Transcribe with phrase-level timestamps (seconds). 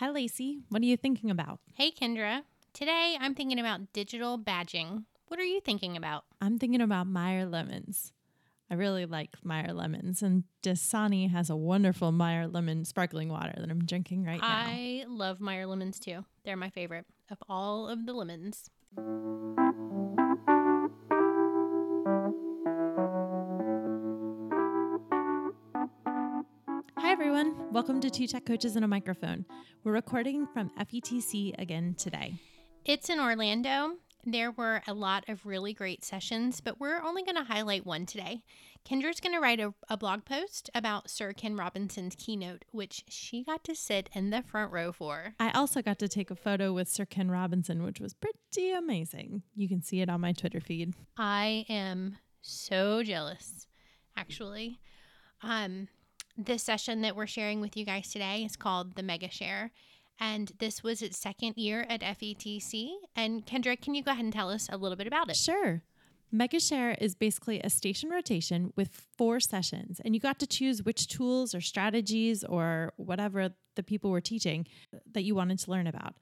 [0.00, 0.62] Hi, Lacey.
[0.70, 1.60] What are you thinking about?
[1.74, 2.44] Hey, Kendra.
[2.72, 5.04] Today I'm thinking about digital badging.
[5.28, 6.24] What are you thinking about?
[6.40, 8.10] I'm thinking about Meyer lemons.
[8.70, 13.70] I really like Meyer lemons, and Dasani has a wonderful Meyer lemon sparkling water that
[13.70, 14.48] I'm drinking right now.
[14.48, 16.24] I love Meyer lemons too.
[16.46, 18.70] They're my favorite of all of the lemons.
[27.00, 27.72] Hi, everyone.
[27.72, 29.46] Welcome to Two Tech Coaches and a Microphone.
[29.84, 32.34] We're recording from FETC again today.
[32.84, 33.94] It's in Orlando.
[34.26, 38.04] There were a lot of really great sessions, but we're only going to highlight one
[38.04, 38.42] today.
[38.84, 43.44] Kendra's going to write a, a, blog post about Sir Ken Robinson's keynote, which she
[43.44, 45.34] got to sit in the front row for.
[45.40, 49.42] I also got to take a photo with Sir Ken Robinson, which was pretty amazing.
[49.56, 50.92] You can see it on my Twitter feed.
[51.16, 53.66] I am so jealous,
[54.18, 54.80] actually.
[55.42, 55.88] Um,
[56.36, 59.70] this session that we're sharing with you guys today is called the Mega Share.
[60.18, 62.90] And this was its second year at FETC.
[63.16, 65.36] And Kendra, can you go ahead and tell us a little bit about it?
[65.36, 65.82] Sure.
[66.32, 71.08] MegaShare is basically a station rotation with four sessions, and you got to choose which
[71.08, 74.66] tools or strategies or whatever the people were teaching
[75.12, 76.14] that you wanted to learn about.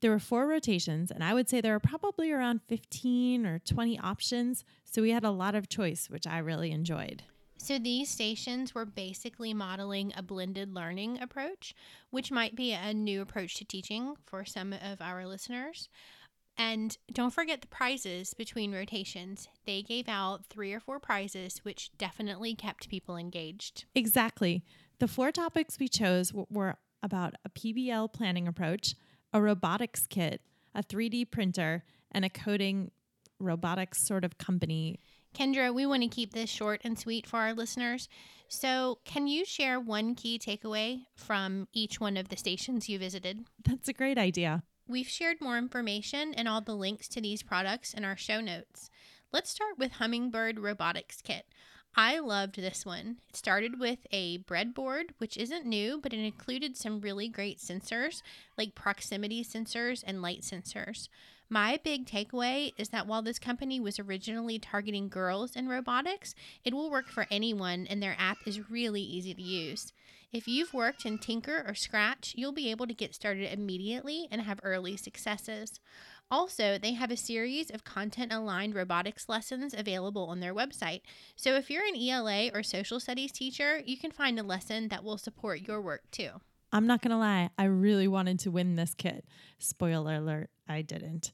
[0.00, 3.98] There were four rotations, and I would say there were probably around 15 or 20
[4.00, 4.64] options.
[4.84, 7.22] So we had a lot of choice, which I really enjoyed.
[7.62, 11.76] So these stations were basically modeling a blended learning approach,
[12.10, 15.88] which might be a new approach to teaching for some of our listeners.
[16.58, 19.46] And don't forget the prizes between rotations.
[19.64, 23.84] They gave out three or four prizes, which definitely kept people engaged.
[23.94, 24.64] Exactly.
[24.98, 28.96] The four topics we chose were about a PBL planning approach,
[29.32, 30.40] a robotics kit,
[30.74, 32.90] a 3D printer, and a coding
[33.38, 34.98] robotics sort of company
[35.34, 38.08] Kendra, we want to keep this short and sweet for our listeners.
[38.48, 43.46] So, can you share one key takeaway from each one of the stations you visited?
[43.64, 44.62] That's a great idea.
[44.86, 48.90] We've shared more information and all the links to these products in our show notes.
[49.32, 51.46] Let's start with Hummingbird Robotics Kit.
[51.94, 53.18] I loved this one.
[53.28, 58.22] It started with a breadboard, which isn't new, but it included some really great sensors
[58.56, 61.08] like proximity sensors and light sensors.
[61.52, 66.72] My big takeaway is that while this company was originally targeting girls in robotics, it
[66.72, 69.92] will work for anyone and their app is really easy to use.
[70.32, 74.40] If you've worked in Tinker or Scratch, you'll be able to get started immediately and
[74.40, 75.78] have early successes.
[76.30, 81.02] Also, they have a series of content aligned robotics lessons available on their website.
[81.36, 85.04] So if you're an ELA or social studies teacher, you can find a lesson that
[85.04, 86.30] will support your work too.
[86.72, 89.26] I'm not going to lie, I really wanted to win this kit.
[89.58, 91.32] Spoiler alert, I didn't.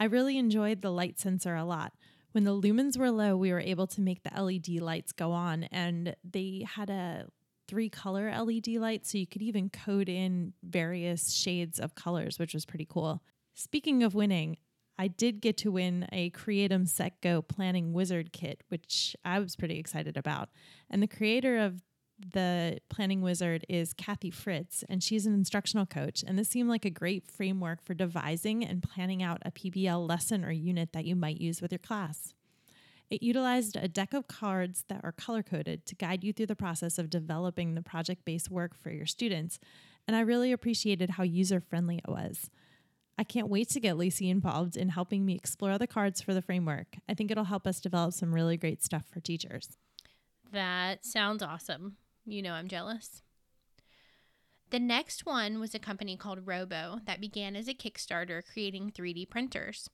[0.00, 1.92] I really enjoyed the light sensor a lot.
[2.32, 5.64] When the lumens were low, we were able to make the LED lights go on,
[5.64, 7.28] and they had a
[7.68, 12.52] three color LED light, so you could even code in various shades of colors, which
[12.52, 13.22] was pretty cool.
[13.54, 14.58] Speaking of winning,
[14.98, 19.56] I did get to win a Creatum Set Go Planning Wizard kit, which I was
[19.56, 20.48] pretty excited about.
[20.90, 21.82] And the creator of
[22.18, 26.24] the planning wizard is Kathy Fritz, and she's an instructional coach.
[26.26, 30.44] And this seemed like a great framework for devising and planning out a PBL lesson
[30.44, 32.34] or unit that you might use with your class.
[33.10, 36.56] It utilized a deck of cards that are color coded to guide you through the
[36.56, 39.60] process of developing the project based work for your students.
[40.08, 42.50] And I really appreciated how user friendly it was.
[43.18, 46.42] I can't wait to get Lacey involved in helping me explore the cards for the
[46.42, 46.96] framework.
[47.08, 49.78] I think it'll help us develop some really great stuff for teachers.
[50.52, 51.96] That sounds awesome.
[52.26, 53.22] You know, I'm jealous.
[54.70, 59.30] The next one was a company called Robo that began as a Kickstarter creating 3D
[59.30, 59.88] printers.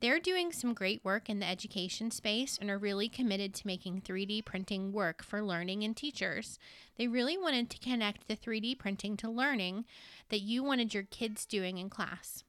[0.00, 4.02] They're doing some great work in the education space and are really committed to making
[4.02, 6.58] 3D printing work for learning and teachers.
[6.98, 9.86] They really wanted to connect the 3D printing to learning
[10.28, 12.44] that you wanted your kids doing in class.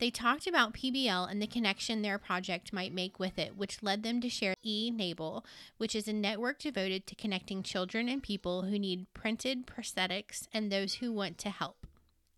[0.00, 4.02] They talked about PBL and the connection their project might make with it, which led
[4.02, 5.44] them to share eNable,
[5.76, 10.72] which is a network devoted to connecting children and people who need printed prosthetics and
[10.72, 11.86] those who want to help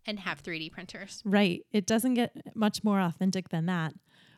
[0.05, 1.23] and have 3D printers.
[1.25, 1.65] Right.
[1.71, 3.95] It doesn't get much more authentic than that.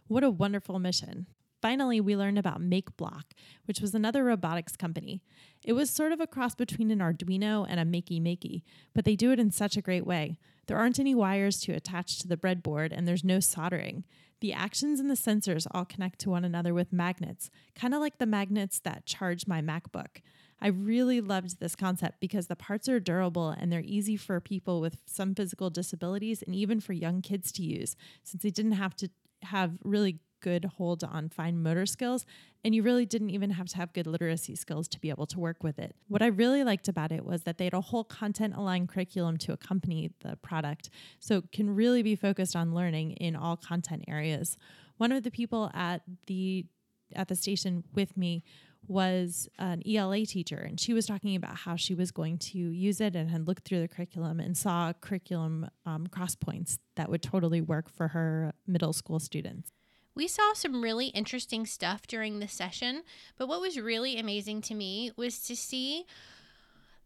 [0.06, 1.27] What a wonderful mission.
[1.62, 3.23] Finally, we learned about MakeBlock,
[3.65, 5.23] which was another robotics company.
[5.65, 8.61] It was sort of a cross between an Arduino and a Makey Makey,
[8.94, 10.37] but they do it in such a great way.
[10.66, 14.05] There aren't any wires to attach to the breadboard, and there's no soldering.
[14.40, 18.19] The actions and the sensors all connect to one another with magnets, kind of like
[18.19, 20.22] the magnets that charge my MacBook.
[20.61, 24.81] I really loved this concept because the parts are durable and they're easy for people
[24.81, 28.96] with some physical disabilities and even for young kids to use, since they didn't have
[28.96, 29.08] to
[29.43, 32.26] have really good hold on fine motor skills,
[32.62, 35.41] and you really didn't even have to have good literacy skills to be able to
[35.41, 35.96] work with it.
[36.08, 39.38] What I really liked about it was that they had a whole content aligned curriculum
[39.38, 44.05] to accompany the product, so it can really be focused on learning in all content
[44.06, 44.58] areas.
[44.99, 46.67] One of the people at the
[47.14, 48.43] at the station with me
[48.87, 53.00] was an ELA teacher, and she was talking about how she was going to use
[53.00, 57.23] it and had looked through the curriculum and saw curriculum um, cross points that would
[57.23, 59.73] totally work for her middle school students.
[60.16, 63.02] We saw some really interesting stuff during the session,
[63.37, 66.05] but what was really amazing to me was to see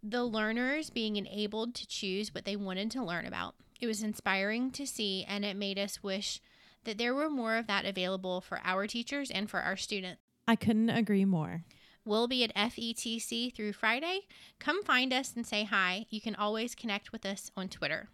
[0.02, 3.54] the learners being enabled to choose what they wanted to learn about.
[3.80, 6.40] It was inspiring to see, and it made us wish
[6.84, 10.20] that there were more of that available for our teachers and for our students.
[10.46, 11.64] I couldn't agree more.
[12.04, 14.20] We'll be at FETC through Friday.
[14.58, 16.06] Come find us and say hi.
[16.10, 18.08] You can always connect with us on Twitter.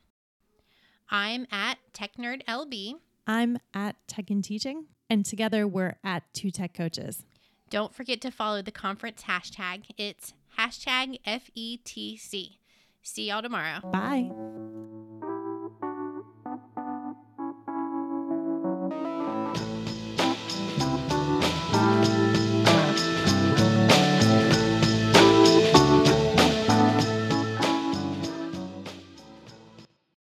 [1.11, 2.95] I'm at TechNerdLB.
[3.27, 7.25] I'm at Tech and Teaching, and together we're at Two Tech Coaches.
[7.71, 9.85] Don't forget to follow the conference hashtag.
[9.97, 12.59] It's hashtag FETC.
[13.03, 13.81] See y'all tomorrow.
[13.91, 14.31] Bye.